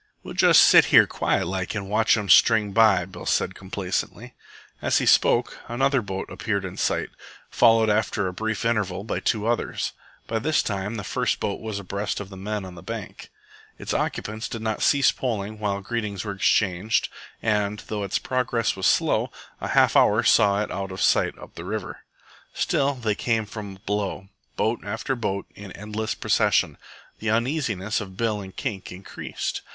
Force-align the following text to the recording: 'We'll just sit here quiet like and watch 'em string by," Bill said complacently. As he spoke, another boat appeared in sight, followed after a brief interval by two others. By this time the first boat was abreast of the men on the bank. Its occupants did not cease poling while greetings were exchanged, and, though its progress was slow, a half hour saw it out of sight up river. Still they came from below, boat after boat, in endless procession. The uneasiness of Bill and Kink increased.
'We'll 0.23 0.33
just 0.33 0.63
sit 0.63 0.85
here 0.85 1.05
quiet 1.05 1.45
like 1.45 1.75
and 1.75 1.87
watch 1.87 2.17
'em 2.17 2.27
string 2.27 2.71
by," 2.71 3.05
Bill 3.05 3.27
said 3.27 3.53
complacently. 3.53 4.33
As 4.81 4.97
he 4.97 5.05
spoke, 5.05 5.59
another 5.67 6.01
boat 6.01 6.27
appeared 6.31 6.65
in 6.65 6.75
sight, 6.77 7.11
followed 7.51 7.87
after 7.87 8.25
a 8.27 8.33
brief 8.33 8.65
interval 8.65 9.03
by 9.03 9.19
two 9.19 9.45
others. 9.45 9.91
By 10.25 10.39
this 10.39 10.63
time 10.63 10.95
the 10.95 11.03
first 11.03 11.39
boat 11.39 11.61
was 11.61 11.77
abreast 11.77 12.19
of 12.19 12.29
the 12.29 12.35
men 12.35 12.65
on 12.65 12.73
the 12.73 12.81
bank. 12.81 13.29
Its 13.77 13.93
occupants 13.93 14.47
did 14.49 14.63
not 14.63 14.81
cease 14.81 15.11
poling 15.11 15.59
while 15.59 15.81
greetings 15.81 16.25
were 16.25 16.31
exchanged, 16.33 17.07
and, 17.39 17.81
though 17.85 18.01
its 18.01 18.17
progress 18.17 18.75
was 18.75 18.87
slow, 18.87 19.31
a 19.59 19.67
half 19.67 19.95
hour 19.95 20.23
saw 20.23 20.63
it 20.63 20.71
out 20.71 20.91
of 20.91 20.99
sight 20.99 21.37
up 21.37 21.51
river. 21.59 21.99
Still 22.55 22.95
they 22.95 23.13
came 23.13 23.45
from 23.45 23.77
below, 23.85 24.29
boat 24.55 24.79
after 24.83 25.15
boat, 25.15 25.45
in 25.53 25.71
endless 25.73 26.15
procession. 26.15 26.79
The 27.19 27.29
uneasiness 27.29 28.01
of 28.01 28.17
Bill 28.17 28.41
and 28.41 28.55
Kink 28.55 28.91
increased. 28.91 29.61